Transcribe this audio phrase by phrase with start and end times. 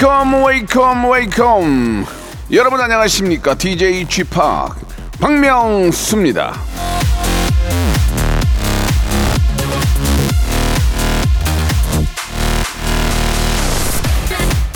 [0.00, 2.06] welcome welcome welcome
[2.52, 4.74] 여러분 안녕하십니까 DJ 팍
[5.20, 6.54] 박명수입니다.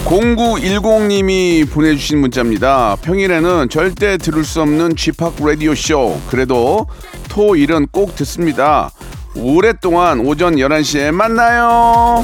[0.05, 2.97] 0910님이 보내주신 문자입니다.
[3.01, 6.21] 평일에는 절대 들을 수 없는 쥐팍 라디오 쇼.
[6.29, 6.87] 그래도
[7.31, 8.91] 토일은 꼭 듣습니다.
[9.35, 12.23] 오랫동안 오전 11시에 만나요.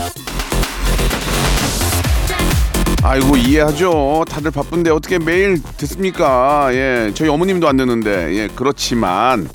[3.11, 4.25] 아이고 이해하죠.
[4.29, 6.69] 다들 바쁜데 어떻게 매일 듣습니까?
[6.73, 9.49] 예, 저희 어머님도 안 듣는데 예, 그렇지만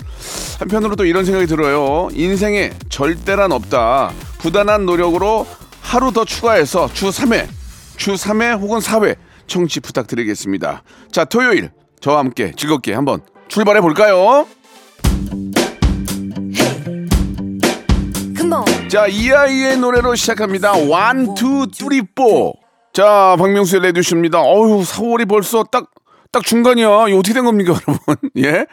[0.59, 2.09] 한편으로 또 이런 생각이 들어요.
[2.11, 4.11] 인생에 절대란 없다.
[4.39, 5.47] 부단한 노력으로
[5.79, 7.47] 하루 더 추가해서 주 3회,
[7.95, 9.16] 주 3회 혹은 4회
[9.47, 10.83] 청취 부탁드리겠습니다.
[11.13, 14.45] 자, 토요일 저와 함께 즐겁게 한번 출발해 볼까요?
[18.89, 20.73] 자, 이 아이의 노래로 시작합니다.
[20.73, 22.64] one, two, three, four.
[22.95, 24.39] 자, 박명수의 레디오쇼입니다.
[24.39, 25.91] 어휴, 4월이 벌써 딱,
[26.31, 26.88] 딱 중간이야.
[26.88, 28.15] 어떻게 된 겁니까, 여러분?
[28.41, 28.67] 예?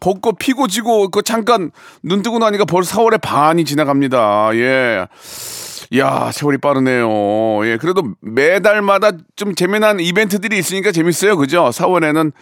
[0.00, 1.70] 벚꽃 피고 지고, 그 잠깐
[2.02, 4.50] 눈 뜨고 나니까 벌써 4월의 반이 지나갑니다.
[4.54, 5.06] 예.
[5.96, 7.64] 야, 세월이 빠르네요.
[7.66, 11.36] 예, 그래도 매달마다 좀 재미난 이벤트들이 있으니까 재밌어요.
[11.36, 11.70] 그죠?
[11.72, 12.32] 4월에는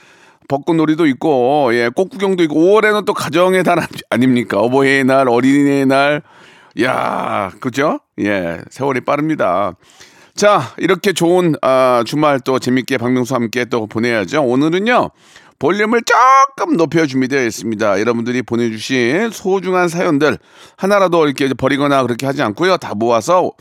[0.48, 4.58] 벚꽃놀이도 있고, 예, 꽃구경도 있고, 5월에는 또 가정의 달 아닙니까?
[4.58, 6.22] 어버이의 날, 어린이의 날.
[6.80, 8.00] 야, 그죠?
[8.20, 9.74] 예, 세월이 빠릅니다.
[10.36, 14.42] 자, 이렇게 좋은 아, 주말 또 재밌게 박명수와 함께 또 보내야죠.
[14.42, 15.08] 오늘은요.
[15.58, 17.98] 볼륨을 조금 높여 준비되어 있습니다.
[18.00, 20.36] 여러분들이 보내주신 소중한 사연들
[20.76, 22.76] 하나라도 이렇게 버리거나 그렇게 하지 않고요.
[22.76, 23.52] 다 모아서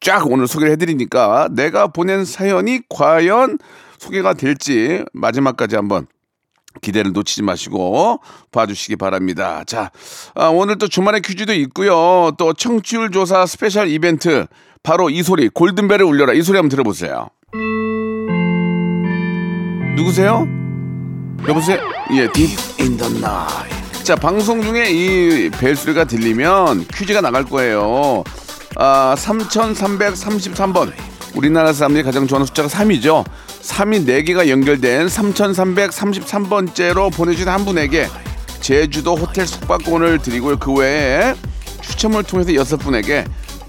[0.00, 3.58] 쫙 오늘 소개를 해드리니까 내가 보낸 사연이 과연
[3.98, 6.06] 소개가 될지 마지막까지 한번
[6.82, 8.20] 기대를 놓치지 마시고
[8.52, 9.64] 봐주시기 바랍니다.
[9.66, 9.90] 자,
[10.34, 12.32] 아, 오늘 또 주말에 퀴즈도 있고요.
[12.38, 14.46] 또 청취율 조사 스페셜 이벤트
[14.82, 17.28] 바로 이 소리 골든벨을 울려라 이 소리 한번 들어보세요.
[19.96, 20.46] 누구세요?
[21.48, 21.78] 여보세요?
[22.12, 24.04] 예, Deep in the Night.
[24.04, 28.24] 자, 방송 중에 이 벨소리가 들리면 퀴즈가 나갈 거예요.
[28.76, 30.92] 아, 3333번.
[31.34, 33.24] 우리나라 사람들이 가장 좋아하는 숫자가 3이죠.
[33.62, 38.06] 3이 4개가 연결된 3333번째로 보내주신 한 분에게
[38.60, 40.58] 제주도 호텔 숙박권을 드리고요.
[40.58, 41.34] 그 외에
[41.80, 43.24] 추첨을 통해서 여섯 분에게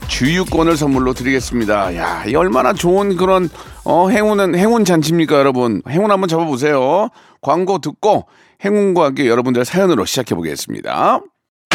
[0.07, 1.95] 주유권을 선물로 드리겠습니다.
[1.95, 3.49] 야, 이 얼마나 좋은 그런
[3.83, 5.81] 어, 행운은 행운 잔치입니까, 여러분?
[5.89, 7.09] 행운 한번 잡아보세요.
[7.41, 8.27] 광고 듣고
[8.63, 11.21] 행운과 함께 여러분들의 사연으로 시작해 보겠습니다.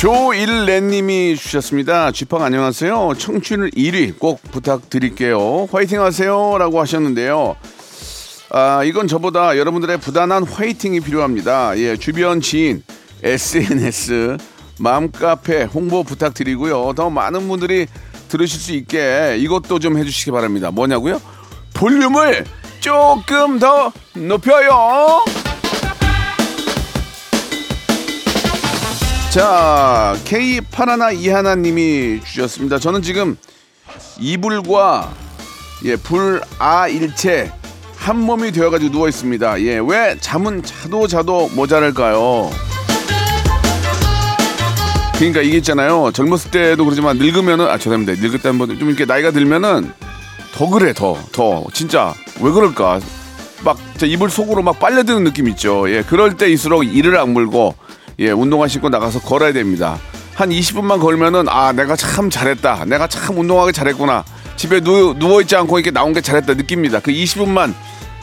[0.00, 2.10] 조일레님이 주셨습니다.
[2.10, 3.12] 쥐팡 안녕하세요.
[3.18, 5.68] 청취율 1위 꼭 부탁드릴게요.
[5.70, 6.56] 화이팅 하세요.
[6.56, 7.54] 라고 하셨는데요.
[8.48, 11.76] 아, 이건 저보다 여러분들의 부단한 화이팅이 필요합니다.
[11.76, 12.82] 예, 주변 지인,
[13.22, 14.38] SNS,
[14.78, 16.94] 맘카페 홍보 부탁드리고요.
[16.96, 17.86] 더 많은 분들이
[18.28, 20.70] 들으실 수 있게 이것도 좀 해주시기 바랍니다.
[20.70, 21.20] 뭐냐고요?
[21.74, 22.46] 볼륨을
[22.80, 25.24] 조금 더 높여요.
[29.30, 32.80] 자, K81 이하나 님이 주셨습니다.
[32.80, 33.36] 저는 지금
[34.18, 35.14] 이불과
[35.84, 37.52] 예, 불아일체
[37.96, 39.60] 한 몸이 되어 가지고 누워 있습니다.
[39.62, 42.50] 예, 왜 잠은 자도 자도 모자랄까요?
[45.16, 46.10] 그러니까 이게 있잖아요.
[46.12, 48.20] 젊었을 때도 그러지만 늙으면은 아 죄송합니다.
[48.20, 49.92] 늙었다는 분좀 이렇게 나이가 들면은
[50.54, 52.98] 더 그래 더 더 진짜 왜 그럴까?
[53.62, 55.88] 막 이불 속으로 막 빨려드는 느낌 있죠.
[55.90, 57.74] 예, 그럴 때일수록 이를 악물고
[58.20, 59.98] 예, 운동화 신고 나가서 걸어야 됩니다.
[60.34, 62.84] 한 20분만 걸면은 아 내가 참 잘했다.
[62.84, 64.24] 내가 참 운동하기 잘했구나.
[64.56, 67.00] 집에 누, 누워있지 않고 이렇게 나온 게 잘했다 느낍니다.
[67.00, 67.72] 그 20분만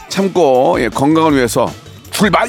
[0.08, 1.70] 참고 예, 건강을 위해서
[2.12, 2.48] 출발!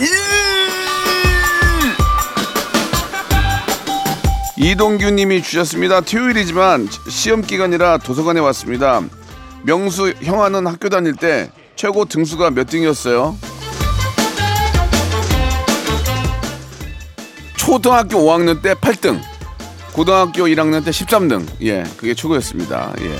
[4.57, 6.01] 이동규 님이 주셨습니다.
[6.01, 9.01] 토요일이지만 시험 기간이라 도서관에 왔습니다.
[9.63, 13.37] 명수 형아는 학교 다닐 때 최고 등수가 몇 등이었어요?
[17.63, 19.19] 초등학교 5학년 때 8등,
[19.91, 21.45] 고등학교 1학년 때 13등.
[21.61, 22.93] 예, 그게 최고였습니다.
[23.01, 23.17] 예.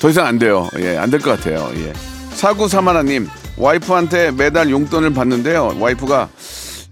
[0.00, 0.68] 더 이상 안 돼요.
[0.78, 1.70] 예, 안 될 것 같아요.
[1.76, 1.92] 예.
[2.34, 5.76] 사구 사마나님, 와이프한테 매달 용돈을 받는데요.
[5.78, 6.30] 와이프가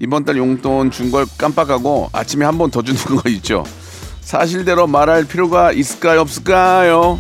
[0.00, 3.64] 이번 달 용돈 준 걸 깜빡하고 아침에 한 번 더 주는 거 있죠.
[4.20, 7.18] 사실대로 말할 필요가 있을까요, 없을까요?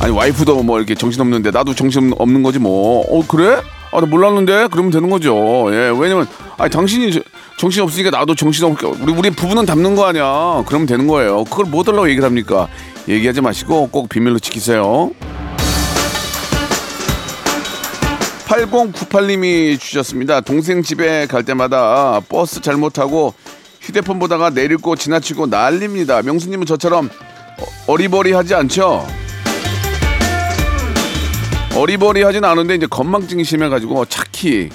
[0.00, 3.00] 아니 와이프도 뭐 이렇게 정신 없는데 나도 정신 없는 거지 뭐.
[3.08, 3.60] 어 그래?
[3.92, 5.66] 아 나 몰랐는데 그러면 되는 거죠.
[5.72, 6.26] 예 왜냐면
[6.58, 7.20] 아니 당신이 저-
[7.58, 10.62] 정신 없으니까 나도 정신 없게 우리 우리 부부는 닮는 거 아니야.
[10.66, 11.44] 그러면 되는 거예요.
[11.44, 12.68] 그걸 뭐 달라고 얘기를 합니까?
[13.08, 15.10] 얘기하지 마시고 꼭 비밀로 지키세요.
[18.46, 20.40] 8098님이 주셨습니다.
[20.40, 23.34] 동생 집에 갈 때마다 버스 잘못하고
[23.80, 26.22] 휴대폰 보다가 내리고 지나치고 난립니다.
[26.22, 27.08] 명수님은 저처럼
[27.60, 29.06] 어- 어리버리하지 않죠?
[31.74, 34.70] 어리버리하진 않은데 이제 건망증이 심해가지고 차키,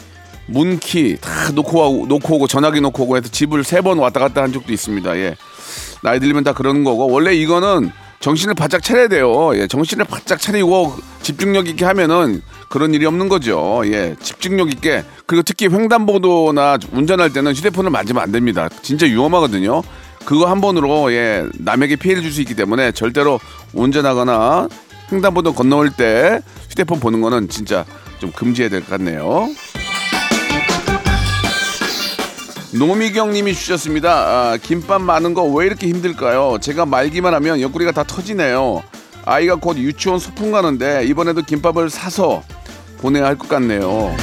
[0.47, 4.41] 문키 다 놓고 하고 놓고 오고 전화기 놓고 오고 해서 집을 세 번 왔다 갔다
[4.41, 5.17] 한 적도 있습니다.
[5.17, 5.35] 예,
[6.03, 9.51] 나이 들면 다 그러는 거고 원래 이거는 정신을 바짝 차려야 돼요.
[9.55, 13.81] 예, 정신을 바짝 차리고 집중력 있게 하면은 그런 일이 없는 거죠.
[13.85, 18.69] 예, 집중력 있게 그리고 특히 횡단보도나 운전할 때는 휴대폰을 만지면 안 됩니다.
[18.81, 19.83] 진짜 위험하거든요.
[20.25, 23.39] 그거 한 번으로 예 남에게 피해를 줄 수 있기 때문에 절대로
[23.73, 24.69] 운전하거나
[25.11, 27.85] 횡단보도 건너올 때 휴대폰 보는 거는 진짜
[28.19, 29.49] 좀 금지해야 될 것 같네요.
[32.73, 34.11] 노미경 님이 주셨습니다.
[34.11, 36.57] 아, 김밥 많은 거 왜 이렇게 힘들까요?
[36.59, 38.83] 제가 말기만 하면 옆구리가 다 터지네요.
[39.23, 42.43] 아이가 곧 유치원 소풍 가는데 이번에도 김밥을 사서
[42.97, 44.13] 보내야 할 것 같네요.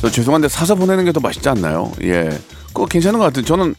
[0.00, 1.92] 저 죄송한데 사서 보내는 게 더 맛있지 않나요?
[2.02, 2.28] 예.
[2.68, 3.44] 그거 괜찮은 것 같아요.
[3.44, 3.74] 저는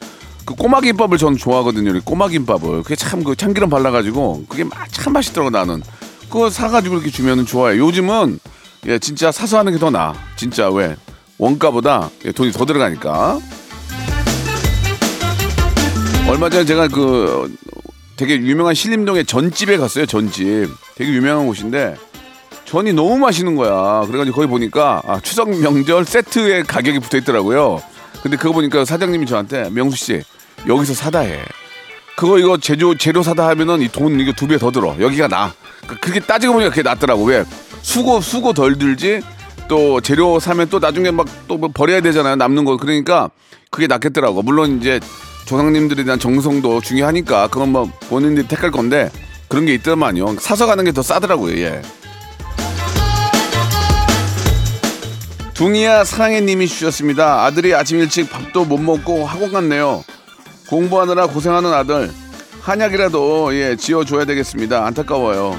[0.46, 1.96] 그 꼬마 김밥을 저는 좋아하거든요.
[1.96, 2.84] 이 꼬마 김밥을.
[2.84, 5.82] 그게 참 그 참기름 발라가지고 그게 마- 참 맛있더라고 나는.
[6.30, 7.78] 그거 사가지고 이렇게 주면은 좋아요.
[7.86, 8.40] 요즘은
[8.88, 10.14] 예 진짜 사서 하는 게 더 나아.
[10.36, 10.96] 진짜 왜
[11.38, 13.40] 원가보다 예, 돈이 더 들어가니까.
[16.28, 17.54] 얼마 전에 제가 그
[18.16, 20.06] 되게 유명한 신림동의 전집에 갔어요.
[20.06, 20.70] 전집.
[20.96, 21.96] 되게 유명한 곳인데
[22.66, 24.06] 전이 너무 맛있는 거야.
[24.08, 27.82] 그래가지고 거기 보니까 아, 추석 명절 세트의 가격이 붙어 있더라고요.
[28.22, 30.22] 근데 그거 보니까 사장님이 저한테 명수 씨
[30.68, 31.40] 여기서 사다 해.
[32.16, 34.96] 그거 이거 제조 재료 사다 하면은 이 돈 이거 두 배 더 들어.
[35.00, 35.54] 여기가 나.
[35.88, 37.24] 그- 그렇게 따지고 보니까 그게 낫더라고.
[37.26, 37.44] 왜
[37.82, 39.22] 수고 수고 덜 들지.
[39.68, 42.36] 또 재료 사면 또 나중에 막또뭐 버려야 되잖아요.
[42.36, 42.78] 남는 거.
[42.78, 43.30] 그러니까
[43.72, 44.42] 그게 낫겠더라고.
[44.44, 45.00] 물론 이제
[45.46, 49.10] 조상님들에 대한 정성도 중요하니까 그건 뭐 본인들이 택할 건데
[49.50, 50.38] 그런 게 있더만요.
[50.40, 51.58] 사서 가는 게 더 싸더라고요.
[51.60, 51.82] 예.
[55.64, 57.46] 둥이야 사랑해 님이 주셨습니다.
[57.46, 60.04] 아들이 아침 일찍 밥도 못 먹고 학원 갔네요.
[60.68, 62.12] 공부하느라 고생하는 아들
[62.60, 64.86] 한약이라도 예 지어줘야 되겠습니다.
[64.86, 65.58] 안타까워요.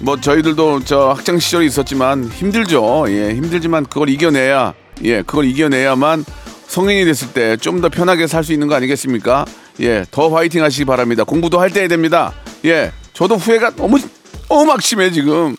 [0.00, 3.04] 뭐 저희들도 저 학창 시절이 있었지만 힘들죠.
[3.10, 4.74] 예 힘들지만 그걸 이겨내야
[5.04, 6.24] 예 그걸 이겨내야만
[6.66, 9.44] 성인이 됐을 때 좀 더 편하게 살 수 있는 거 아니겠습니까?
[9.78, 11.22] 예 더 화이팅 하시기 바랍니다.
[11.22, 12.32] 공부도 할 때 해야 됩니다.
[12.64, 14.00] 예 저도 후회가 너무
[14.48, 15.54] 너무 막심해 지금.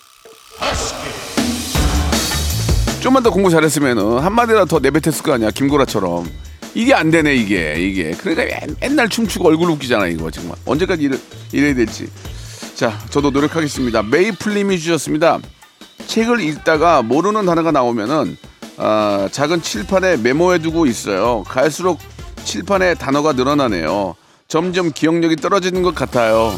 [3.01, 6.29] 좀만 더 공부 잘했으면은 한마디라도 더 내뱉었을 거 아니야 김구라처럼.
[6.75, 8.11] 이게 안 되네 이게 이게.
[8.11, 10.57] 그러니까 맨- 맨날 춤추고 얼굴 웃기잖아 이거 정말.
[10.65, 11.17] 언제까지 이래,
[11.51, 12.09] 이래야 될지.
[12.75, 14.03] 자 저도 노력하겠습니다.
[14.03, 15.39] 메이플님이 주셨습니다.
[16.07, 18.37] 책을 읽다가 모르는 단어가 나오면은
[18.77, 21.43] 아, 작은 칠판에 메모해두고 있어요.
[21.47, 21.99] 갈수록
[22.43, 24.15] 칠판에 단어가 늘어나네요.
[24.47, 26.51] 점점 기억력이 떨어지는 것 같아요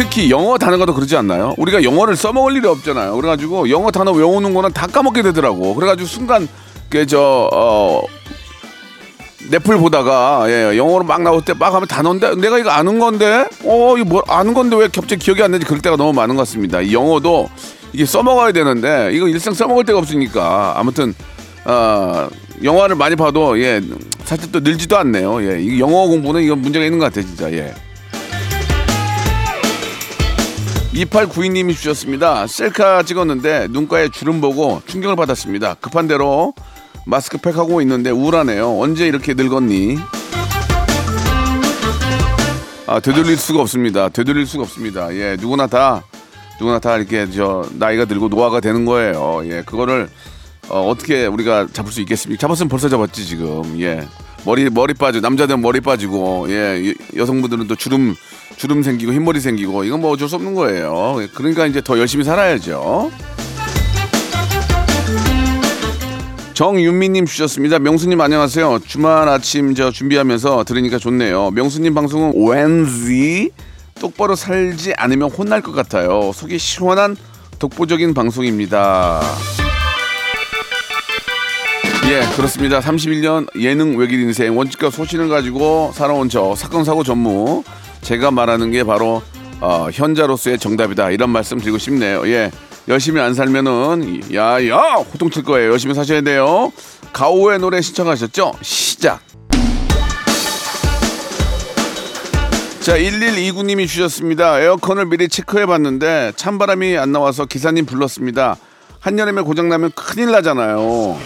[0.00, 1.54] 특히 영어 단어가 더 그러지 않나요?
[1.58, 3.14] 우리가 영어를 써먹을 일이 없잖아요.
[3.16, 5.74] 그래가지고 영어 단어 외우는 거는 다 까먹게 되더라고.
[5.74, 6.48] 그래가지고 순간
[6.88, 8.00] 그저 어,
[9.50, 13.94] 넷플 보다가 예, 영어로 막 나올 때 막 하면 단어인데 내가 이거 아는 건데 어
[13.98, 16.80] 이거 뭐 아는 건데 왜 갑자기 기억이 안 나지 그럴 때가 너무 많은 것 같습니다.
[16.80, 17.50] 이 영어도
[17.92, 21.12] 이게 써먹어야 되는데 이거 일상 써먹을 데가 없으니까 아무튼
[21.66, 22.26] 어,
[22.64, 23.82] 영화를 많이 봐도 예
[24.24, 25.42] 사실 또 늘지도 않네요.
[25.42, 27.74] 예, 이 영어 공부는 이건 문제가 있는 것 같아 진짜 예.
[30.92, 32.46] 2892님이 주셨습니다.
[32.46, 35.74] 셀카 찍었는데 눈가에 주름 보고 충격을 받았습니다.
[35.74, 36.52] 급한 대로
[37.06, 38.78] 마스크팩 하고 있는데 우울하네요.
[38.80, 39.98] 언제 이렇게 늙었니?
[42.86, 44.08] 아, 되돌릴 수가 없습니다.
[44.08, 45.14] 되돌릴 수가 없습니다.
[45.14, 46.02] 예, 누구나 다
[46.58, 49.42] 누구나 다 이렇게 저 나이가 들고 노화가 되는 거예요.
[49.44, 50.08] 예, 그거를
[50.68, 52.40] 어, 어떻게 우리가 잡을 수 있겠습니까?
[52.40, 53.80] 잡았으면 벌써 잡았지 지금.
[53.80, 54.06] 예.
[54.44, 58.14] 머리 머리 빠지고 남자들은 머리 빠지고 예 여- 여성분들은 또 주름
[58.60, 61.16] 주름 생기고 흰머리 생기고 이건 뭐 어쩔 수 없는 거예요.
[61.22, 63.10] 예, 그러니까 이제 더 열심히 살아야죠.
[66.52, 67.78] 정윤미님 주셨습니다.
[67.78, 68.80] 명수님 안녕하세요.
[68.86, 71.52] 주말 아침 저 준비하면서 들으니까 좋네요.
[71.52, 73.50] 명수님 방송은 왠지
[73.98, 76.30] 똑바로 살지 않으면 혼날 것 같아요.
[76.34, 77.16] 속이 시원한
[77.58, 79.22] 독보적인 방송입니다.
[82.10, 82.80] 예, 그렇습니다.
[82.80, 87.62] 31년 예능 외길 인생 원칙과 소신을 가지고 살아온 저 사건 사고 전무
[88.00, 89.22] 제가 말하는 게 바로
[89.60, 92.26] 어, 현자로서의 정답이다 이런 말씀 드리고 싶네요.
[92.26, 92.50] 예,
[92.88, 94.76] 열심히 안 살면은 야야
[95.12, 95.70] 호통 칠 거예요.
[95.70, 96.72] 열심히 사셔야 돼요.
[97.12, 98.54] 가오의 노래 신청하셨죠?
[98.60, 99.20] 시작.
[102.80, 104.58] 자, 1129님이 주셨습니다.
[104.58, 108.56] 에어컨을 미리 체크해 봤는데 찬바람이 안 나와서 기사님 불렀습니다.
[108.98, 111.16] 한여름에 고장나면 큰일 나잖아요.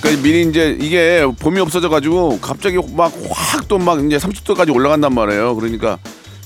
[0.00, 5.12] 그러니까 미리 이제 이게 봄이 없어져 가지고 갑자기 막 확 또 막 이제 30도까지 올라간단
[5.14, 5.54] 말이에요.
[5.56, 5.98] 그러니까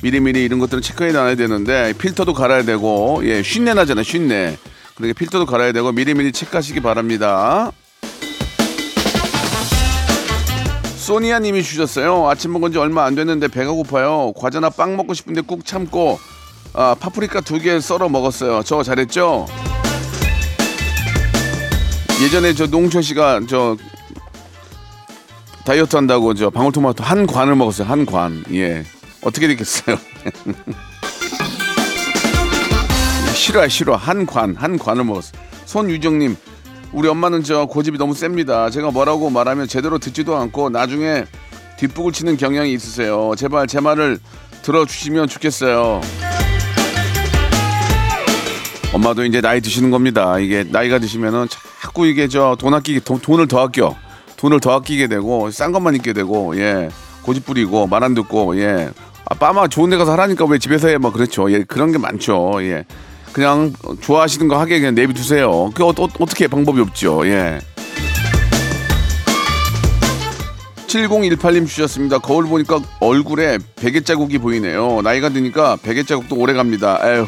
[0.02, 4.02] 미리미리 이런 것들은 체크해 놔야 되는데 필터도 갈아야 되고 예, 쉰내 나잖아요.
[4.02, 4.56] 쉰내.
[4.97, 7.71] 그러니까 필터도 갈아야 되고 미리미리 체크하시기 바랍니다.
[10.97, 12.28] 소니아 님이 주셨어요.
[12.28, 14.32] 아침 먹은 지 얼마 안 됐는데 배가 고파요.
[14.37, 16.18] 과자나 빵 먹고 싶은데 꾹 참고
[16.75, 18.62] 아, 파프리카 두 개 썰어 먹었어요.
[18.64, 19.47] 저 잘했죠?
[22.23, 23.76] 예전에 저 농철 씨가 저
[25.64, 27.88] 다이어트 한다고 저 방울토마토 한 관을 먹었어요.
[27.88, 28.45] 한 관.
[28.52, 28.85] 예.
[29.23, 29.97] 어떻게 됐겠어요?
[33.35, 33.97] 싫어요, 싫어.
[33.97, 35.33] 한 관, 한 관을 먹었어.
[35.67, 36.37] 손유정님,
[36.93, 38.71] 우리 엄마는 저 고집이 너무 셉니다.
[38.71, 41.25] 제가 뭐라고 말하면 제대로 듣지도 않고 나중에
[41.79, 43.33] 뒷북을 치는 경향이 있으세요.
[43.37, 44.21] 제발 제 말을
[44.62, 46.00] 들어주시면 좋겠어요.
[48.92, 50.38] 엄마도 이제 나이 드시는 겁니다.
[50.38, 51.46] 이게 나이가 드시면은
[51.80, 53.96] 자꾸 이게 저 돈 아끼기 돈, 돈을 더 아껴
[54.37, 56.90] 돈을 더 아끼게 되고 싼 것만 입게 되고 예
[57.22, 58.90] 고집 부리고 말 안 듣고 예
[59.30, 62.58] 아, 빠마 좋은 데 가서 하라니까 왜 집에서 해 뭐 그렇죠 예 그런 게 많죠
[62.62, 62.84] 예
[63.32, 63.72] 그냥
[64.02, 67.61] 좋아하시는 거 하게 그냥 내비 두세요 그 어, 어, 어떻게 방법이 없죠 예
[70.87, 72.18] 7018님 주셨습니다.
[72.18, 75.00] 거울 보니까 얼굴에 베개 자국이 보이네요.
[75.02, 76.99] 나이가 드니까 베개 자국도 오래 갑니다.
[77.02, 77.26] 에휴.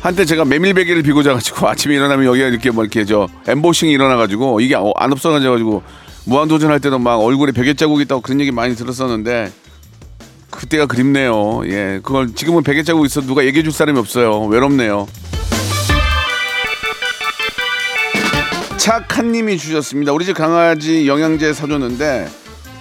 [0.00, 4.60] 한때 제가 메밀 베개를 비고 자가지고 아침에 일어나면 여기가 이렇게 뭐 이렇게 저 엠보싱이 일어나가지고
[4.60, 5.82] 이게 어, 안 없어가지고
[6.24, 9.52] 무한도전 할 때도 막 얼굴에 베개 자국 있다고 그런 얘기 많이 들었었는데
[10.50, 11.62] 그때가 그립네요.
[11.66, 14.44] 예, 그걸 지금은 베개 자국 있어 누가 얘기해 줄 사람이 없어요.
[14.46, 15.06] 외롭네요.
[18.78, 20.12] 착한님이 주셨습니다.
[20.12, 22.28] 우리 집 강아지 영양제 사줬는데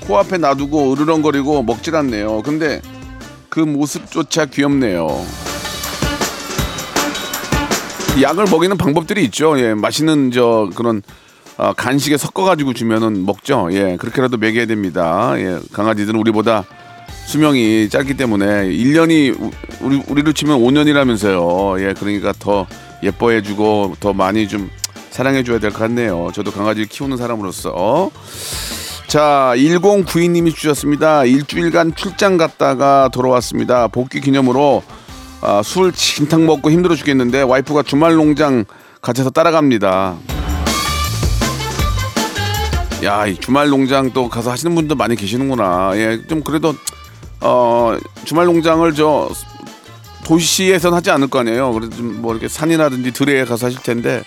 [0.02, 2.42] 코앞에 놔두고 으르렁거리고 먹질 않네요.
[2.44, 2.82] 근데
[3.50, 5.26] 그 모습조차 귀엽네요.
[8.22, 9.60] 약을 먹이는 방법들이 있죠.
[9.60, 11.02] 예, 맛있는 저 그런
[11.58, 13.70] 아, 간식에 섞어가지고 주면은 먹죠.
[13.72, 15.34] 예, 그렇게라도 먹여야 됩니다.
[15.38, 16.66] 예, 강아지들은 우리보다
[17.28, 19.52] 수명이 짧기 때문에 1년이
[19.82, 21.82] 우리 우리로 치면 5년이라면서요.
[21.82, 22.66] 예, 그러니까 더
[23.04, 24.70] 예뻐해주고 더 많이 좀
[25.12, 26.32] 사랑해줘야 될 것 같네요.
[26.34, 28.10] 저도 강아지 키우는 사람으로서.
[29.08, 31.26] 자, 1092님이 주셨습니다.
[31.26, 33.88] 일주일간 출장 갔다가 돌아왔습니다.
[33.88, 34.84] 복귀 기념으로
[35.42, 38.66] 아, 술 진탕 먹고 힘들어 죽겠는데 와이프가 주말 농장
[39.02, 40.18] 갇혀서 따라갑니다.
[43.04, 45.92] 야, 이 주말 농장 또 가서 하시는 분도 많이 계시는구나.
[45.96, 46.76] 예, 좀 그래도
[47.40, 49.30] 어 주말 농장을 저
[50.26, 51.72] 도시에선 하지 않을 거 아니에요.
[51.74, 54.22] 그래도 좀 뭐 이렇게 산이라든지 들에 가서 하실 텐데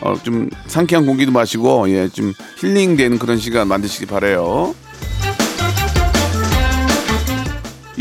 [0.00, 4.74] 어 좀 상쾌한 공기도 마시고 예, 좀 힐링되는 그런 시간 만드시기 바래요.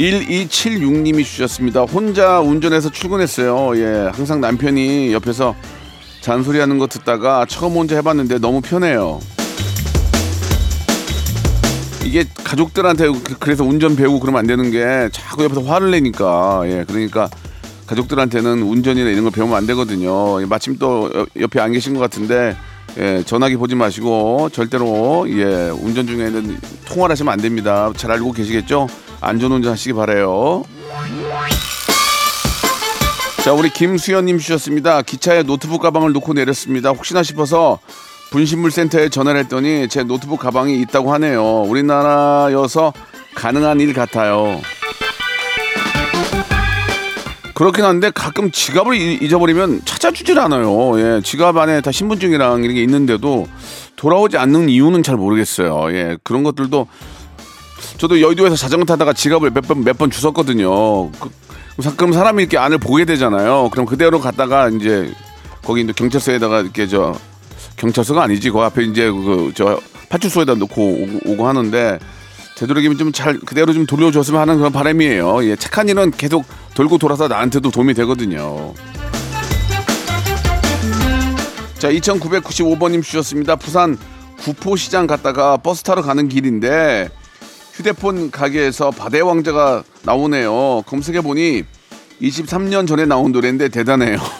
[0.01, 1.81] 1276님이 주셨습니다.
[1.83, 3.77] 혼자 운전해서 출근했어요.
[3.77, 5.55] 예, 항상 남편이 옆에서
[6.21, 9.19] 잔소리하는 거 듣다가 처음 혼자 해봤는데 너무 편해요.
[12.03, 16.83] 이게 가족들한테 그- 그래서 운전 배우고 그러면 안 되는 게 자꾸 옆에서 화를 내니까 예
[16.87, 17.29] 그러니까
[17.85, 20.41] 가족들한테는 운전이나 이런 거 배우면 안 되거든요.
[20.41, 22.55] 예, 마침 또 여- 옆에 안 계신 것 같은데
[22.97, 27.91] 예 전화기 보지 마시고 절대로 예 운전 중에는 통화를 하시면 안 됩니다.
[27.95, 28.87] 잘 알고 계시겠죠?
[29.21, 30.63] 안전운전 하시기 바래요.
[33.43, 35.01] 자 우리 김수현님 주셨습니다.
[35.01, 36.89] 기차에 노트북 가방을 놓고 내렸습니다.
[36.89, 37.79] 혹시나 싶어서
[38.31, 41.61] 분신물 센터에 전화를 했더니 제 노트북 가방이 있다고 하네요.
[41.63, 42.93] 우리나라여서
[43.35, 44.59] 가능한 일 같아요.
[47.53, 50.99] 그렇긴 한데 가끔 지갑을 이- 잊어버리면 찾아주질 않아요.
[50.99, 53.47] 예, 지갑 안에 다 신분증이랑 이런 게 있는데도
[53.97, 55.93] 돌아오지 않는 이유는 잘 모르겠어요.
[55.93, 56.87] 예, 그런 것들도
[57.97, 61.11] 저도 여의도에서 자전거 타다가 지갑을 몇 번 몇 번 주웠거든요.
[61.11, 61.29] 그,
[61.81, 63.69] 사- 그럼 사람이 이렇게 안을 보게 되잖아요.
[63.71, 65.11] 그럼 그대로 갔다가 이제
[65.63, 67.13] 거기 이제 경찰서에다가 이렇게 저
[67.77, 71.97] 경찰서가 아니지 그 앞에 이제 그 저 파출소에다 놓고 오고, 오고 하는데
[72.57, 75.43] 되도록이면 좀 잘 그대로 좀 돌려줬으면 하는 그런 바람이에요.
[75.45, 78.73] 예, 착한 일은 계속 돌고 돌아서 나한테도 도움이 되거든요.
[81.79, 83.55] 자, 2995번님 주셨습니다.
[83.55, 83.97] 부산
[84.41, 87.09] 구포시장 갔다가 버스 타러 가는 길인데
[87.73, 90.83] 휴대폰 가게에서 바다의 왕자가 나오네요.
[90.85, 91.63] 검색해 보니
[92.21, 94.17] 23년 전에 나온 노래인데 대단해요.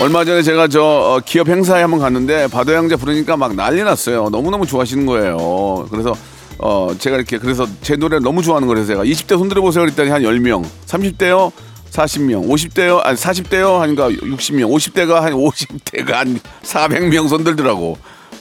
[0.00, 4.28] 얼마 전에 제가 저 어, 기업 행사에 한번 갔는데 바다의 왕자 부르니까 막 난리 났어요.
[4.30, 5.88] 너무너무 좋아하시는 거예요.
[5.90, 6.14] 그래서
[6.58, 10.22] 어 제가 이렇게 그래서 제 노래를 너무 좋아하는 거라서 제가 20대 손들어 보세요 그랬더니 한
[10.22, 11.52] 10명, 30대요
[11.90, 17.96] 40명, 50대요 아니 40대요 하니까 60명, 50대가 한 50대가 한 400명 손들더라고.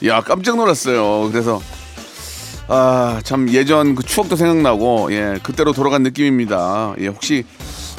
[0.05, 1.29] 야 깜짝 놀랐어요.
[1.31, 1.59] 그래서
[2.69, 6.95] 아, 참 예전 그 추억도 생각나고 예, 그때로 돌아간 느낌입니다.
[6.99, 7.45] 예, 혹시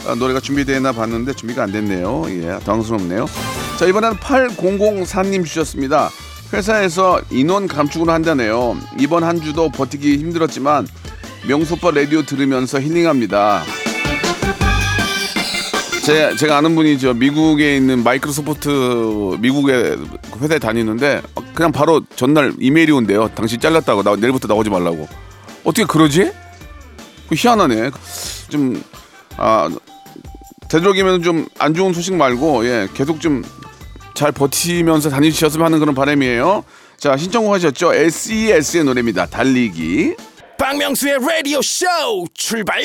[0.06, 2.24] 아, 노래가 준비되나 봤는데 준비가 안 됐네요.
[2.28, 3.26] 예, 당황스럽네요.
[3.78, 6.10] 자, 이번에는 8004님 주셨습니다.
[6.52, 8.76] 회사에서 인원 감축을 한다네요.
[8.98, 10.86] 이번 한 주도 버티기 힘들었지만
[11.46, 13.62] 명소빠 라디오 들으면서 힐링합니다.
[16.08, 19.98] 제, 제가 아는 분이 저 미국에 있는 마이크로소프트 미국의
[20.40, 21.20] 회사에 다니는데
[21.54, 23.28] 그냥 바로 전날 이메일이 온대요.
[23.34, 25.06] 당신 잘렸다고 나 내일부터 나오지 말라고.
[25.64, 26.32] 어떻게 그러지?
[27.28, 27.90] 그 희한하네.
[28.48, 28.82] 좀
[29.36, 29.68] 아,
[30.70, 33.42] 되도록이면 좀 안 좋은 소식 말고 예 계속 좀
[34.14, 36.64] 잘 버티면서 다니셨으면 하는 그런 바람이에요.
[36.96, 37.94] 자 신청곡 하셨죠?
[37.94, 39.26] SES의 노래입니다.
[39.26, 40.16] 달리기.
[40.58, 41.86] 박명수의 라디오 쇼
[42.34, 42.82] 출발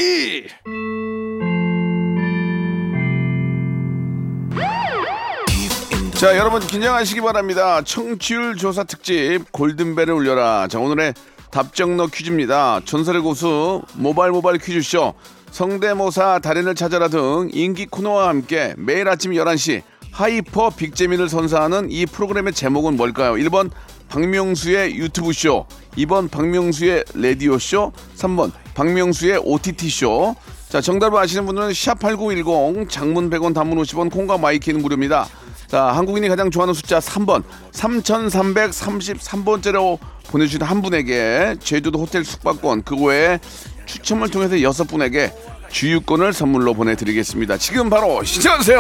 [6.24, 7.82] 자 여러분 긴장하시기 바랍니다.
[7.82, 10.70] 청취율 조사 특집 골든벨을 울려라.
[10.70, 11.16] 자 오늘의
[11.52, 12.80] 답정너 퀴즈입니다.
[12.86, 15.16] 전설의 고수 모발 모발 퀴즈쇼
[15.52, 19.82] 성대모사 달인을 찾아라 등 인기 코너와 함께 매일 아침 11시
[20.14, 23.34] hyper big재미를 선사하는 이 프로그램의 제목은 뭘까요?
[23.34, 23.70] 1번
[24.08, 25.66] 박명수의 유튜브 쇼,
[25.98, 30.38] 2번 박명수의 라디오 쇼, 3번 박명수의 OTT 쇼.
[30.70, 35.28] 자, 정답을 아시는 분들은 샵8910 장문 100원 단문 50원 콩과 마이키는 무료입니다.
[35.74, 43.40] 자, 한국인이 가장 좋아하는 숫자 3번 3333번째로 보내주신 한 분에게 제주도 호텔 숙박권 그 외에
[43.88, 45.34] 추첨을 통해서 여섯 분에게
[45.72, 47.58] 주유권을 선물로 보내드리겠습니다.
[47.58, 48.80] 지금 바로 시작하세요.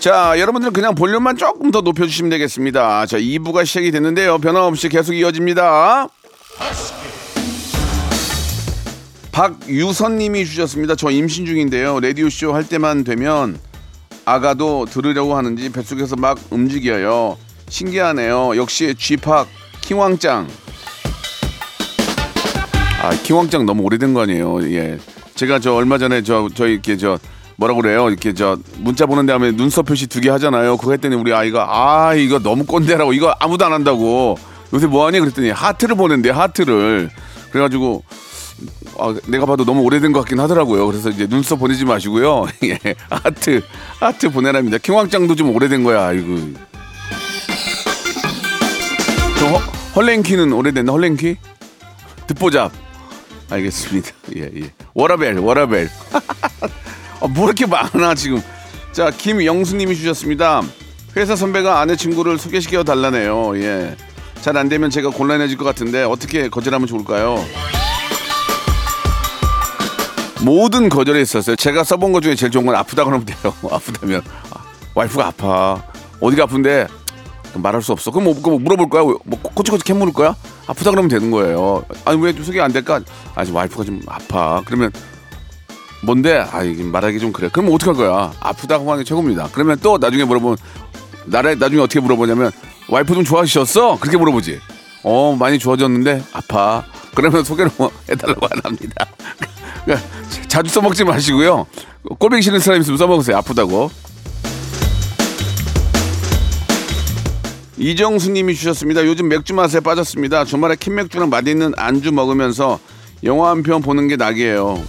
[0.00, 3.06] 자, 여러분들은 그냥 볼륨만 조금 더 높여주시면 되겠습니다.
[3.06, 4.38] 자, 2부가 시작이 됐는데요.
[4.38, 6.08] 변함없이 계속 이어집니다.
[9.32, 10.94] 박유선님이 주셨습니다.
[10.94, 12.00] 저 임신 중인데요.
[12.00, 13.58] 라디오 쇼 할 때만 되면
[14.24, 17.38] 아가도 들으려고 하는지 뱃속에서 막 움직여요.
[17.68, 18.56] 신기하네요.
[18.56, 19.48] 역시 쥐팍
[19.80, 20.46] 킹왕짱.
[23.02, 24.62] 아, 킹왕짱 너무 오래된 거 아니에요.
[24.74, 24.98] 예.
[25.34, 27.18] 제가 저 얼마 전에 저, 저 이렇게 저
[27.56, 28.08] 뭐라 그래요?
[28.10, 30.76] 이렇게 저 문자 보낸 다음에 눈썹 표시 두 개 하잖아요.
[30.76, 34.36] 그거 했더니 우리 아이가 아, 이거 너무 꼰대라고 이거 아무도 안 한다고.
[34.74, 35.18] 요새 뭐 하니?
[35.20, 37.10] 그랬더니 하트를 보낸대, 하트를.
[37.50, 38.04] 그래가지고
[38.98, 40.86] 아, 내가 봐도 너무 오래된 것 같긴 하더라고요.
[40.86, 42.46] 그래서 이제 눈썹 보내지 마시고요.
[42.64, 42.78] 예,
[43.10, 43.62] 하트,
[44.00, 44.78] 하트 보내랍니다.
[44.78, 46.38] 킹왕짱도 좀 오래된 거야, 이거.
[49.38, 49.58] 저 허,
[49.96, 51.36] 헐랭키는 오래됐나, 헐랭키?
[52.26, 52.72] 듣보잡.
[53.50, 54.10] 알겠습니다.
[54.36, 54.70] 예, 예.
[54.94, 55.90] 워라벨, 워라벨.
[57.20, 58.42] 아, 뭐 이렇게 많아, 지금.
[58.92, 60.62] 자, 김영수님이 주셨습니다.
[61.16, 63.56] 회사 선배가 아내 친구를 소개시켜 달라네요.
[63.58, 63.96] 예.
[64.40, 67.44] 잘 안 되면 제가 곤란해질 것 같은데 어떻게 거절하면 좋을까요?
[70.44, 71.56] 모든 거절에 있었어요.
[71.56, 73.54] 제가 써본 것 중에 제일 좋은 건 아프다 그러면 돼요.
[73.70, 74.60] 아프다면 아,
[74.94, 75.82] 와이프가 아파.
[76.20, 76.86] 어디가 아픈데
[77.54, 78.10] 말할 수 없어.
[78.10, 79.02] 그럼 뭐, 뭐 물어볼 거야?
[79.02, 80.34] 뭐 코치코치 캐 물을 거야?
[80.66, 81.84] 아프다 그러면 되는 거예요.
[82.04, 83.00] 아니 왜 소개 안 될까?
[83.34, 84.62] 아직 와이프가 좀 아파.
[84.64, 84.90] 그러면
[86.02, 86.44] 뭔데?
[86.50, 87.48] 아 이게 말하기 좀 그래.
[87.52, 88.32] 그럼 어떻게 할 거야?
[88.40, 89.50] 아프다고 하는 게 최고입니다.
[89.52, 90.56] 그러면 또 나중에 물어보면
[91.26, 92.50] 나라 나중에 어떻게 물어보냐면
[92.88, 93.98] 와이프 좀 좋아지셨어?
[94.00, 94.58] 그렇게 물어보지.
[95.04, 96.84] 어 많이 좋아졌는데 아파.
[97.14, 99.06] 그러면 소개를 뭐 해달라고 안 합니다.
[100.48, 101.66] 자주 써먹지 마시고요.
[102.18, 103.36] 꼴보기 싫은 사람 있으면 써먹으세요.
[103.38, 103.90] 아프다고.
[107.78, 109.04] 이정수님이 주셨습니다.
[109.06, 110.44] 요즘 맥주 맛에 빠졌습니다.
[110.44, 112.78] 주말에 캔맥주랑 맛있는 안주 먹으면서
[113.24, 114.82] 영화 한 편 보는 게 낙이에요.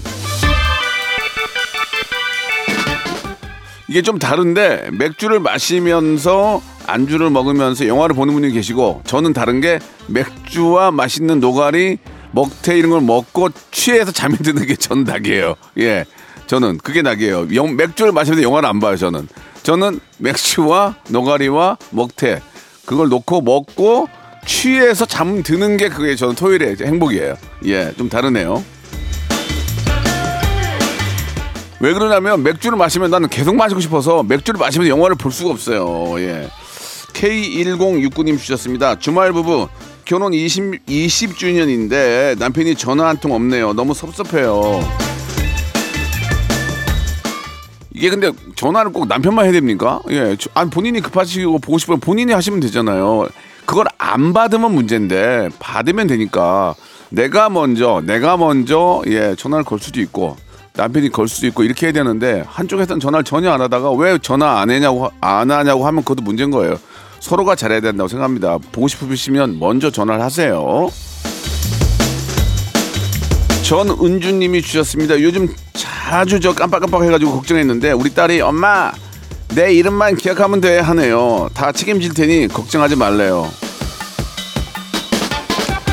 [3.87, 10.91] 이게 좀 다른데 맥주를 마시면서 안주를 먹으면서 영화를 보는 분이 계시고 저는 다른 게 맥주와
[10.91, 11.97] 맛있는 노가리
[12.33, 15.55] 먹태 이런 걸 먹고 취해서 잠이 드는 게 전 낙이에요.
[15.79, 16.03] 예.
[16.47, 17.47] 저는 그게 낙이에요.
[17.55, 19.27] 영, 맥주를 마시면서 영화를 안 봐요, 저는.
[19.63, 22.41] 저는 맥주와 노가리와 먹태
[22.85, 24.09] 그걸 놓고 먹고
[24.45, 27.37] 취해서 잠 드는 게 그게 저는 토요일에 행복이에요.
[27.67, 28.61] 예, 좀 다르네요.
[31.79, 36.19] 왜 그러냐면 맥주를 마시면 나는 계속 마시고 싶어서 맥주를 마시면서 영화를 볼 수가 없어요.
[36.19, 36.49] 예.
[37.13, 38.97] K1069님 주셨습니다.
[38.99, 39.67] 주말 부부
[40.13, 43.73] 결혼 20, 20주년인데 남편이 전화 한 통 없네요.
[43.73, 44.79] 너무 섭섭해요.
[47.95, 50.01] 이게 근데 전화를 꼭 남편만 해야 됩니까?
[50.11, 53.27] 예, 저- 아니 본인이 급하시고 보고 싶으면 본인이 하시면 되잖아요.
[53.65, 56.75] 그걸 안 받으면 문제인데 받으면 되니까
[57.09, 60.37] 내가 먼저 내가 먼저 예 전화를 걸 수도 있고
[60.75, 64.69] 남편이 걸 수도 있고 이렇게 해야 되는데 한쪽에서는 전화를 전혀 안 하다가 왜 전화 안
[64.69, 66.77] 했냐고 안 하냐고 하면 그것도 문제인 거예요.
[67.23, 68.57] 서로가 잘해야 된다고 생각합니다.
[68.73, 70.89] 보고 싶으시면 먼저 전화를 하세요.
[73.63, 75.21] 전은주님이 주셨습니다.
[75.21, 78.91] 요즘 자주 저 깜빡깜빡 해가지고 걱정했는데 우리 딸이 엄마
[79.55, 81.49] 내 이름만 기억하면 돼 하네요.
[81.53, 83.49] 다 책임질 테니 걱정하지 말래요.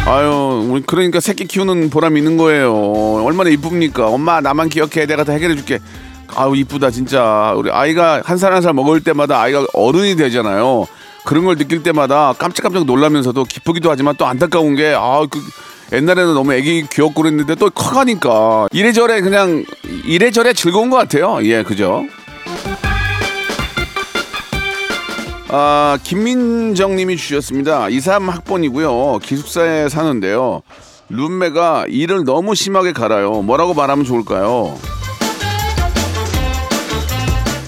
[0.06, 3.22] 아유, 우리 그러니까 새끼 키우는 보람이 있는 거예요.
[3.24, 4.08] 얼마나 이쁩니까?
[4.08, 5.78] 엄마 나만 기억해, 내가 다 해결해 줄게.
[6.34, 7.54] 아유 이쁘다 진짜.
[7.56, 10.88] 우리 아이가 한 살 한 살 먹을 때마다 아이가 어른이 되잖아요.
[11.24, 15.40] 그런 걸 느낄 때마다 깜짝깜짝 놀라면서도 기쁘기도 하지만 또 안타까운 게 아, 그
[15.92, 19.64] 옛날에는 너무 애기 귀엽고 그랬는데 또 커가니까 이래저래 그냥
[20.04, 21.38] 이래저래 즐거운 것 같아요.
[21.42, 22.04] 예, 그죠?
[25.48, 27.88] 아, 김민정 님이 주셨습니다.
[27.88, 29.18] 23 학번이고요.
[29.22, 30.62] 기숙사에 사는데요.
[31.08, 33.42] 룸메가 일을 너무 심하게 갈아요.
[33.42, 34.78] 뭐라고 말하면 좋을까요?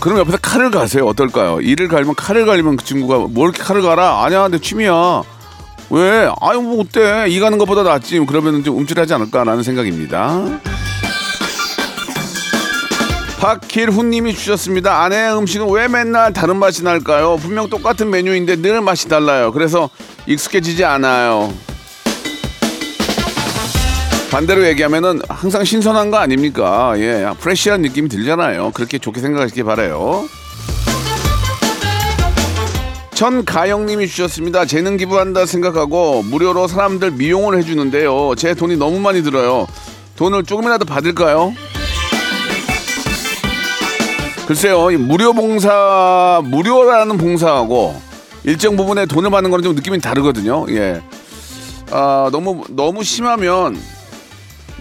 [0.03, 1.07] 그럼 옆에서 칼을 가세요.
[1.07, 1.61] 어떨까요?
[1.61, 4.25] 일을 갈면 칼을 갈면 그 친구가 뭘 이렇게 칼을 갈아?
[4.25, 5.23] 아니야, 내 취미야.
[5.91, 6.29] 왜?
[6.41, 7.27] 아유, 뭐 어때?
[7.29, 8.19] 이 가는 것보다 낫지.
[8.27, 10.43] 그러면 좀 움찔하지 않을까라는 생각입니다.
[13.39, 15.05] 박길훈님이 주셨습니다.
[15.05, 17.37] 아내의 음식은 왜 맨날 다른 맛이 날까요?
[17.37, 19.53] 분명 똑같은 메뉴인데 늘 맛이 달라요.
[19.53, 19.89] 그래서
[20.27, 21.55] 익숙해지지 않아요.
[24.33, 26.95] 반대로 얘기하면은 항상 신선한 거 아닙니까?
[26.97, 28.71] 예, 프레시한 느낌이 들잖아요.
[28.73, 30.27] 그렇게 좋게 생각하시기 바래요.
[33.15, 34.65] 전가영님이 주셨습니다.
[34.65, 38.35] 재능 기부한다 생각하고 무료로 사람들 미용을 해주는데요.
[38.39, 39.67] 제 돈이 너무 많이 들어요.
[40.17, 41.53] 돈을 조금이라도 받을까요?
[44.47, 48.01] 글쎄요, 이 무료 봉사, 무료라는 봉사하고
[48.45, 50.65] 일정 부분에 돈을 받는 거는 좀 느낌이 다르거든요.
[50.71, 51.03] 예.
[51.91, 53.79] 아, 너무, 너무 심하면,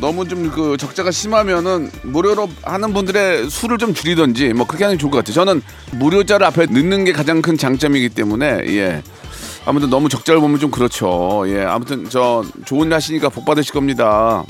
[0.02, 5.00] 너무 좀 그 적자가 심하면은 무료로 하는 분들의 수를 좀 줄이던지 뭐 그렇게 하는 게
[5.02, 5.34] 좋을 것 같아요.
[5.34, 5.62] 저는
[5.94, 9.04] 무료자를 앞에 넣는 게 가장 큰 장점이기 때문에, 예.
[9.64, 11.44] 아무튼 너무 적자를 보면 좀 그렇죠.
[11.48, 11.64] 예.
[11.64, 14.44] 아무튼 저 좋은 일 하시니까 복 받으실 겁니다.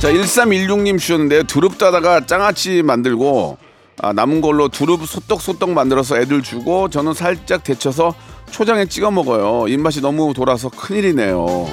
[0.00, 1.42] 자, 1316님 주셨는데요.
[1.44, 3.58] 두릅 따다가 장아찌 만들고
[4.00, 8.14] 아, 남은 걸로 두릅 소떡소떡 만들어서 애들 주고 저는 살짝 데쳐서
[8.50, 9.68] 초장에 찍어 먹어요.
[9.68, 11.66] 입맛이 너무 돌아서 큰일이네요.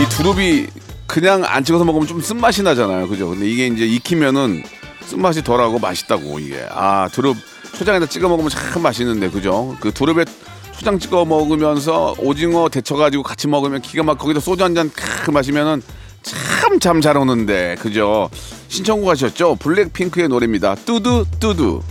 [0.00, 0.66] 이 두릅이
[1.06, 3.06] 그냥 안 찍어서 먹으면 좀 쓴맛이 나잖아요.
[3.06, 3.28] 그죠?
[3.28, 4.62] 근데 이게 이제 익히면은
[5.02, 6.66] 쓴맛이 덜하고 맛있다고 이게.
[6.70, 7.36] 아, 두릅
[7.76, 9.28] 초장에다 찍어 먹으면 참 맛있는데.
[9.28, 9.76] 그죠?
[9.78, 10.24] 그 두릅에
[10.72, 14.90] 초장 찍어 먹으면서 오징어 데쳐 가지고 같이 먹으면 기가 막 거기다 소주 한잔
[15.30, 15.82] 마시면은
[16.22, 18.30] 참참잘 오는데 그죠?
[18.68, 19.56] 신청곡 하셨죠?
[19.56, 20.76] 블랙핑크의 노래입니다.
[20.76, 21.82] 뚜두 뚜두.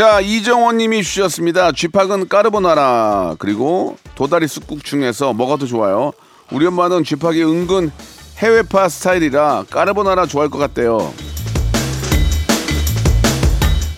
[0.00, 1.72] 자 이정원 님이 주셨습니다.
[1.72, 6.12] 쥐팍은 까르보나라 그리고 도다리 쑥국 중에서 뭐가 더 좋아요?
[6.50, 7.90] 우리 엄마는 쥐팍이 은근
[8.38, 11.12] 해외파 스타일이라 까르보나라 좋아할 것 같대요.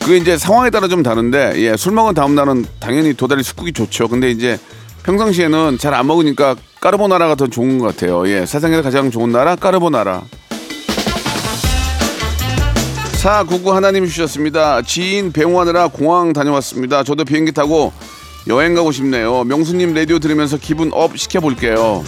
[0.00, 4.08] 그게 이제 상황에 따라 좀 다른데 예, 술 먹은 다음 날은 당연히 도다리 쑥국이 좋죠.
[4.08, 4.58] 근데 이제
[5.04, 8.26] 평상시에는 잘 안 먹으니까 까르보나라가 더 좋은 것 같아요.
[8.26, 10.22] 예, 세상에서 가장 좋은 나라 까르보나라.
[13.22, 14.82] 499 하나님 주셨습니다.
[14.82, 17.04] 지인 배웅하느라 공항 다녀왔습니다.
[17.04, 17.92] 저도 비행기 타고
[18.48, 19.44] 여행 가고 싶네요.
[19.44, 22.02] 명수님 라디오 들으면서 기분 up 시켜볼게요.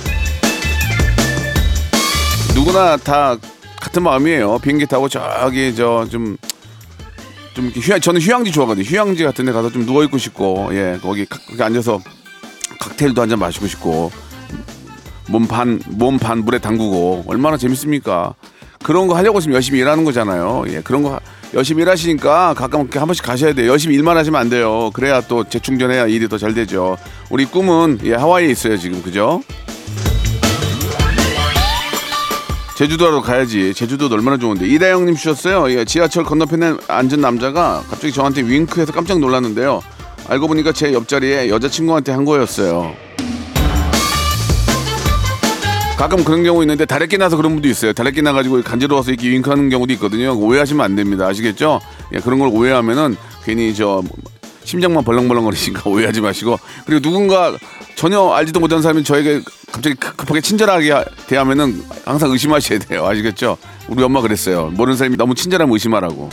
[2.56, 3.36] 누구나 다
[3.80, 4.58] 같은 마음이에요.
[4.58, 6.36] 비행기 타고 저기 저좀좀
[7.80, 8.84] 휴양 저는 휴양지 좋아하거든요.
[8.84, 12.00] 휴양지 같은 데 가서 좀 누워 있고 싶고 예 거기 가- 거기 앉아서
[12.80, 14.10] 칵테일도 한 잔 마시고 싶고
[15.28, 18.34] 몸 반 몸 반 물에 담그고 얼마나 재밌습니까?
[18.84, 20.64] 그런 거 하려고 지금 열심히 일하는 거잖아요.
[20.68, 21.20] 예 그런 거 하-
[21.54, 23.70] 열심히 일하시니까 가끔 이렇게 한 번씩 가셔야 돼요.
[23.70, 24.90] 열심히 일만 하시면 안 돼요.
[24.92, 26.96] 그래야 또 재충전해야 일이 더 잘 되죠.
[27.30, 29.42] 우리 꿈은 예 하와이에 있어요 지금 그죠?
[32.76, 33.72] 제주도로 가야지.
[33.72, 34.66] 제주도도 얼마나 좋은데.
[34.66, 35.70] 이다영님 주셨어요.
[35.70, 39.80] 예, 지하철 건너편에 앉은 남자가 갑자기 저한테 윙크해서 깜짝 놀랐는데요.
[40.28, 42.92] 알고 보니까 제 옆자리에 여자친구한테 한 거였어요.
[45.98, 47.92] 가끔 그런 경우 있는데 다래끼 나서 그런 분도 있어요.
[47.92, 50.32] 다래끼 나가지고 간지러워서 이렇게 윙크하는 경우도 있거든요.
[50.36, 51.26] 오해하시면 안 됩니다.
[51.26, 51.80] 아시겠죠?
[52.12, 54.02] 예, 그런 걸 오해하면은 괜히 저
[54.64, 57.56] 심장만 벌렁벌렁거리니까 오해하지 마시고 그리고 누군가
[57.94, 63.06] 전혀 알지도 못한 사람이 저에게 갑자기 급- 급하게 친절하게 하- 대하면은 항상 의심하셔야 돼요.
[63.06, 63.56] 아시겠죠?
[63.88, 64.70] 우리 엄마 그랬어요.
[64.74, 66.28] 모르는 사람이 너무 친절하면 의심하라고.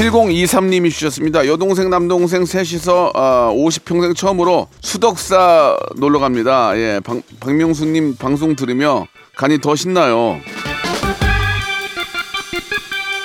[0.00, 1.46] 7023님이 주셨습니다.
[1.46, 6.72] 여동생, 남동생 셋이서 아, 50평생 처음으로 수덕사 놀러 갑니다.
[6.76, 10.40] 예, 박, 박명수님 방송 들으며 간이 더 신나요.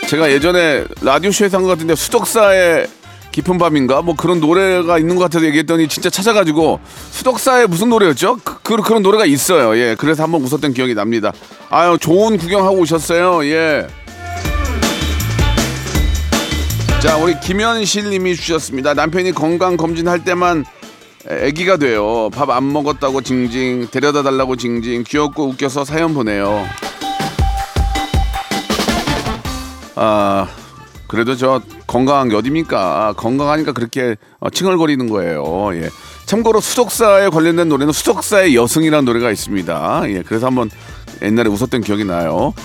[0.09, 2.88] 제가 예전에 라디오쇼에서 한 것 같은데 수덕사의
[3.31, 6.79] 깊은 밤인가 뭐 그런 노래가 있는 것 같아서 얘기했더니 진짜 찾아가지고
[7.11, 8.38] 수덕사의 무슨 노래였죠?
[8.43, 9.77] 그, 그, 그런 노래가 있어요.
[9.77, 11.31] 예, 그래서 한번 웃었던 기억이 납니다.
[11.69, 13.45] 아유 좋은 구경하고 오셨어요.
[13.45, 13.88] 예.
[17.06, 18.96] 자, 우리 김현실 님이 주셨습니다.
[18.96, 20.65] 남편이 건강 검진할 때만
[21.30, 22.32] 아기가 돼요.
[22.34, 26.65] 밥 안 먹었다고 징징, 데려다 달라고 징징, 귀엽고 웃겨서 사연 보내요.
[29.94, 30.48] 아,
[31.08, 33.13] 그래도 저 건강한 게 어딥니까?
[33.18, 35.76] 건강하니까 그렇게 어, 칭얼거리는 거예요.
[35.76, 35.91] 예.
[36.26, 40.02] 참고로 수석사에 관련된 노래는 수석사의 여승이라는 노래가 있습니다.
[40.08, 40.72] 예, 그래서 한번
[41.22, 42.56] 옛날에 웃었던 기억이 나요.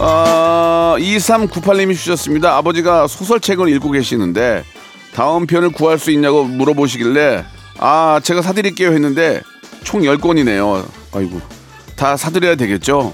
[0.00, 2.56] 아, 2398님이 주셨습니다.
[2.56, 4.64] 아버지가 소설책을 읽고 계시는데
[5.14, 7.44] 다음 편을 구할 수 있냐고 물어보시길래
[7.78, 9.42] 아, 제가 사드릴게요 했는데
[9.82, 10.84] 총 10권이네요.
[11.14, 11.40] 아이고.
[11.96, 13.12] 다 사드려야 되겠죠?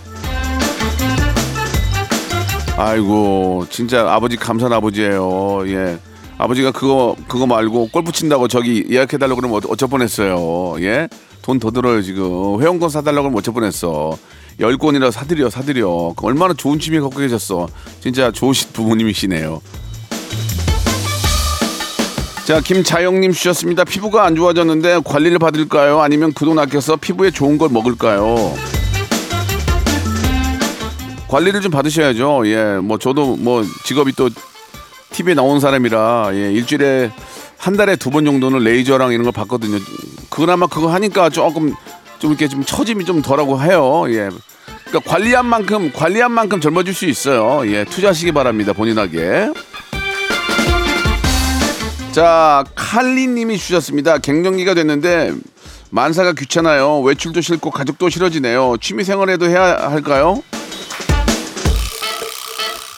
[2.76, 5.62] 아이고, 진짜 아버지 감사한 아버지예요.
[5.68, 5.96] 예.
[6.36, 10.74] 아버지가 그거 그거 말고 골프 친다고 저기 예약해 달라고 그러면 어쩔 뻔했어요.
[10.80, 11.08] 예?
[11.42, 12.60] 돈 더 들어요 지금.
[12.60, 14.18] 회원권 사달라고 그러면 어쩔 뻔했어.
[14.60, 16.14] 열 권이라 사드려 사드려.
[16.22, 17.68] 얼마나 좋은 취미 갖고 계셨어.
[18.00, 19.60] 진짜 좋으신 부모님이시네요.
[22.46, 23.84] 자, 김자영님 주셨습니다.
[23.84, 26.00] 피부가 안 좋아졌는데 관리를 받을까요?
[26.00, 28.54] 아니면 그 돈 아껴서 피부에 좋은 걸 먹을까요?
[31.28, 32.42] 관리를 좀 받으셔야죠.
[32.46, 34.28] 예, 뭐 저도 뭐 직업이 또
[35.10, 37.10] TV에 나온 사람이라 예, 일주일에
[37.56, 39.78] 한 달에 두 번 정도는 레이저랑 이런 걸 받거든요.
[40.28, 41.74] 그나마 그거 하니까 조금
[42.18, 44.04] 좀 이렇게 좀 처짐이 좀 덜하고 해요.
[44.08, 44.28] 예.
[44.86, 47.68] 그러니까 관리한 만큼 관리한 만큼 젊어질 수 있어요.
[47.70, 48.72] 예, 투자하시기 바랍니다.
[48.72, 49.52] 본인에게.
[52.12, 54.18] 자, 칼리님이 주셨습니다.
[54.18, 55.32] 갱년기가 됐는데
[55.90, 57.00] 만사가 귀찮아요.
[57.00, 58.76] 외출도 싫고 가족도 싫어지네요.
[58.80, 60.42] 취미 생활에도 해야 할까요?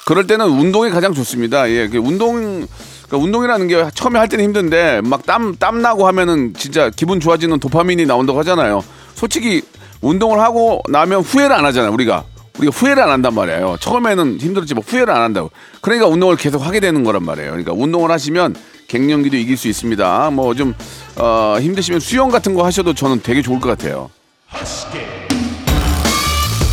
[0.07, 1.69] 그럴 때는 운동이 가장 좋습니다.
[1.71, 2.67] 예, 그 운동,
[3.07, 7.59] 그러니까 운동이라는 게 처음에 할 때는 힘든데 막 땀, 땀 나고 하면은 진짜 기분 좋아지는
[7.59, 8.85] 도파민이 나온다고 하잖아요.
[9.17, 9.63] 솔직히
[10.03, 12.25] 운동을 하고 나면 후회를 안 하잖아요, 우리가.
[12.59, 13.77] 우리가 후회를 안 한단 말이에요.
[13.81, 15.51] 처음에는 힘들었지만 후회를 안 한다고.
[15.81, 17.51] 그러니까 운동을 계속 하게 되는 거란 말이에요.
[17.51, 18.55] 그러니까 운동을 하시면
[18.89, 20.31] 갱년기도 이길 수 있습니다.
[20.31, 20.75] 뭐 좀,
[21.17, 24.11] 어, 힘드시면 수영 같은 거 하셔도 저는 되게 좋을 것 같아요.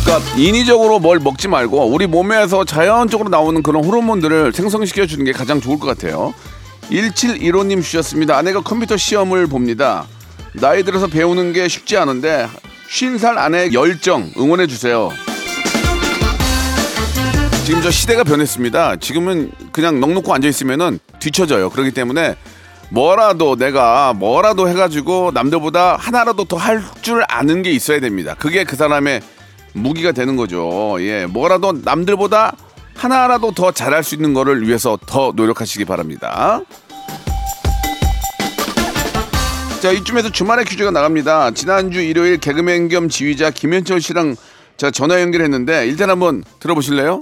[0.04, 5.60] 그러니까 인위적으로 뭘 먹지 말고 우리 몸에서 자연적으로 나오는 그런 호르몬들을 생성시켜 주는 게 가장
[5.60, 6.34] 좋을 것 같아요.
[6.90, 8.36] 1715님 주셨습니다.
[8.36, 10.06] 아내가 컴퓨터 시험을 봅니다.
[10.54, 12.48] 나이 들어서 배우는 게 쉽지 않은데
[12.90, 15.10] 50살 아내의 열정 응원해 주세요.
[17.64, 18.96] 지금 저 시대가 변했습니다.
[18.96, 21.70] 지금은 그냥 넉놓고 앉아 있으면은 뒤처져요.
[21.70, 22.36] 그렇기 때문에
[22.90, 28.34] 뭐라도 내가 뭐라도 해가지고 남들보다 하나라도 더 할 줄 아는 게 있어야 됩니다.
[28.38, 29.22] 그게 그 사람의
[29.72, 30.96] 무기가 되는 거죠.
[31.00, 32.54] 예, 뭐라도 남들보다
[32.94, 36.60] 하나라도 더 잘할 수 있는 거를 위해서 더 노력하시기 바랍니다.
[39.84, 41.50] 자, 이쯤에서 주말에 퀴즈가 나갑니다.
[41.50, 44.34] 지난주 일요일 개그맨 겸 지휘자 김현철 씨랑
[44.78, 47.20] 제가 전화 연결했는데 일단 한번 들어보실래요?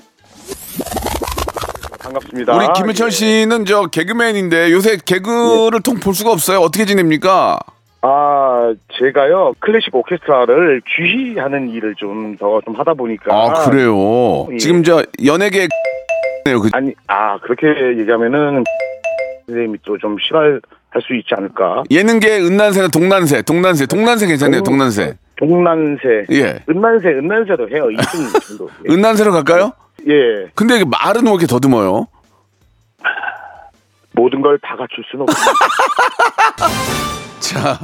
[2.04, 2.54] 반갑습니다.
[2.56, 6.58] 우리 김현철 씨는 저 개그맨인데 요새 개그를 통 볼 수가 없어요.
[6.60, 7.58] 어떻게 지냅니까?
[8.02, 13.34] 아, 제가요, 클래식 오케스트라를 주휘하는 일을 좀 더 좀 하다 보니까.
[13.34, 14.46] 아, 그래요.
[14.52, 14.56] 예.
[14.58, 15.66] 지금 저 연예계
[16.46, 16.60] 네요.
[16.60, 17.66] 그 아니, 아, 그렇게
[17.98, 18.62] 얘기하면은
[19.48, 20.60] 선생님이 또 좀 싫어
[20.92, 21.82] 할 수 있지 않을까.
[21.90, 24.62] 예능계 은난세나 동난세, 동난세, 동난세 괜찮네요.
[24.62, 25.16] 동난세.
[25.36, 26.26] 동난세.
[26.32, 26.62] 예.
[26.68, 27.88] 은난세, 은난세도 해요.
[27.88, 28.70] 2등 정도.
[28.88, 28.92] 예.
[28.92, 29.72] 은난세로 갈까요?
[30.06, 30.50] 예.
[30.54, 32.08] 근데 이게 말은 왜 이렇게 더듬어요?
[34.14, 35.54] 모든 걸 다 갖출 수는 없어요.
[37.40, 37.78] 자,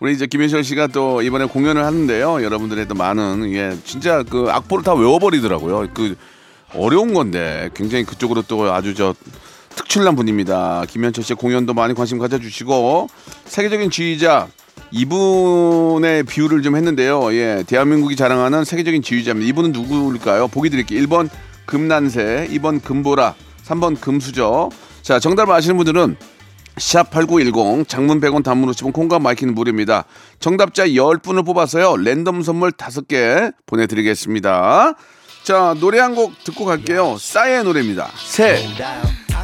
[0.00, 2.42] 우리 이제 김현철 씨가 또 이번에 공연을 하는데요.
[2.42, 5.88] 여러분들의 또 많은 예, 진짜 그 악보를 다 외워버리더라고요.
[5.92, 6.16] 그
[6.74, 9.14] 어려운 건데 굉장히 그쪽으로 또 아주 저
[9.76, 10.84] 특출난 분입니다.
[10.88, 13.08] 김현철 씨의 공연도 많이 관심 가져주시고
[13.46, 14.48] 세계적인 지휘자
[14.90, 17.32] 이분의 비유를 좀 했는데요.
[17.34, 19.48] 예, 대한민국이 자랑하는 세계적인 지휘자입니다.
[19.48, 20.48] 이분은 누구일까요?
[20.48, 21.00] 보기 드릴게요.
[21.06, 21.28] 1번
[21.66, 23.34] 금난새, 2번 금보라,
[23.66, 24.68] 3번 금수저.
[25.02, 26.16] 자, 정답을 아시는 분들은
[26.76, 30.04] 샵8910 장문 100원 단문 50원 콩과 마이K는 무료입니다.
[30.40, 31.96] 정답자 10분을 뽑아서요.
[31.98, 34.94] 랜덤 선물 5개 보내드리겠습니다.
[35.44, 37.16] 자 노래 한 곡 듣고 갈게요.
[37.18, 38.10] 싸이의 노래입니다.
[38.16, 38.56] 새.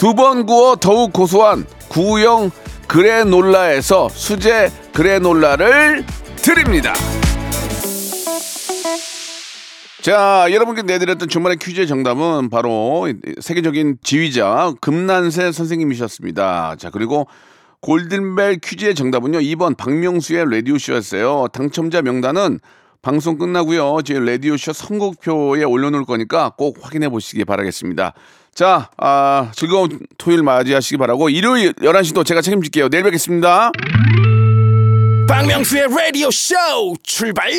[0.00, 2.50] 두 번 구워 더욱 고소한 구형
[2.88, 6.94] 그래놀라에서 수제 그래놀라를 드립니다.
[10.00, 16.76] 자, 여러분께 내드렸던 주말의 퀴즈의 정답은 바로 세계적인 지휘자 금난세 선생님이셨습니다.
[16.78, 17.26] 자, 그리고
[17.82, 19.40] 골든벨 퀴즈의 정답은요.
[19.40, 21.48] 2번 박명수의 라디오 쇼였어요.
[21.52, 22.60] 당첨자 명단은
[23.02, 24.00] 방송 끝나고요.
[24.02, 28.14] 저희 라디오 쇼 선곡표에 올려 놓을 거니까 꼭 확인해 보시기 바라겠습니다.
[28.54, 32.88] 자, 아, 즐거운 토요일 맞이하시기 바라고 일요일 11시도 제가 책임질게요.
[32.88, 33.70] 내일 뵙겠습니다.
[35.28, 36.54] 박명수의 라디오 쇼
[37.02, 37.50] 출발